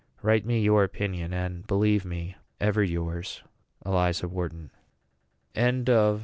[0.23, 3.43] Write me your opinion, and believe me ever yours,
[3.85, 4.71] ELIZA WHARTON.
[5.55, 6.19] LETTER XV.